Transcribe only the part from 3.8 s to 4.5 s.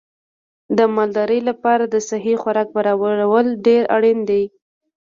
اړین دي.